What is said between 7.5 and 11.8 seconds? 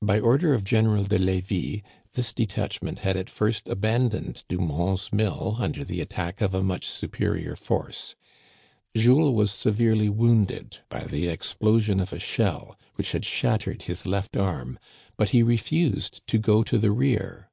force. Jules was severely wounded by the ex